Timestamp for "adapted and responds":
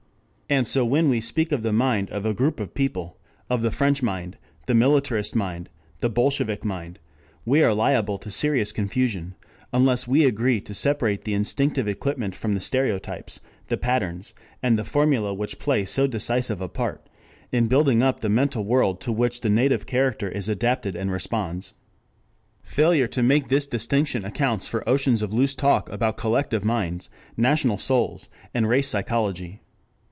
20.49-21.73